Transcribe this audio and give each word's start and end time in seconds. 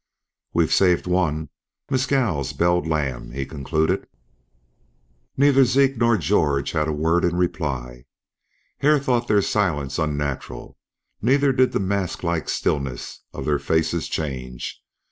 "We've 0.51 0.73
saved 0.73 1.05
one, 1.05 1.49
Mescal's 1.91 2.53
belled 2.53 2.87
lamb," 2.87 3.33
he 3.33 3.45
concluded. 3.45 4.07
Neither 5.37 5.63
Zeke 5.63 5.95
nor 5.95 6.17
George 6.17 6.71
had 6.71 6.87
a 6.87 6.91
word 6.91 7.23
in 7.23 7.35
reply. 7.35 8.05
Hare 8.79 8.97
thought 8.97 9.27
their 9.27 9.43
silence 9.43 9.99
unnatural. 9.99 10.75
Neither 11.21 11.51
did 11.53 11.71
the 11.73 11.79
mask 11.79 12.23
like 12.23 12.49
stillness 12.49 13.19
of 13.31 13.45
their 13.45 13.59
faces 13.59 14.07
change. 14.09 14.81